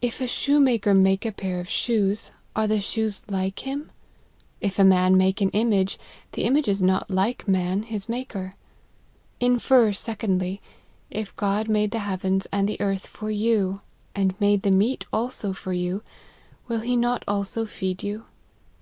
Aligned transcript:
If 0.00 0.22
a 0.22 0.26
shoemaker 0.26 0.94
make 0.94 1.26
a 1.26 1.30
pair 1.30 1.60
of 1.60 1.68
shoes, 1.68 2.30
are 2.56 2.66
the 2.66 2.80
shoes 2.80 3.20
like 3.28 3.66
him? 3.66 3.92
If 4.62 4.78
a 4.78 4.82
man 4.82 5.18
make 5.18 5.42
an 5.42 5.50
image, 5.50 5.98
the 6.32 6.44
image 6.44 6.68
is 6.68 6.80
not 6.80 7.10
like 7.10 7.46
man, 7.46 7.82
his 7.82 8.08
maker. 8.08 8.54
Infer 9.40 9.92
secondly, 9.92 10.62
if 11.10 11.36
God 11.36 11.68
made 11.68 11.90
the 11.90 11.98
heavens 11.98 12.46
and 12.50 12.66
the 12.66 12.80
earth 12.80 13.06
for 13.06 13.30
you, 13.30 13.82
and 14.14 14.40
made 14.40 14.62
the 14.62 14.70
meat 14.70 15.04
also 15.12 15.52
for 15.52 15.74
you, 15.74 16.02
will 16.66 16.80
he 16.80 16.96
not 16.96 17.22
also 17.28 17.66
feed 17.66 18.02
you 18.02 18.24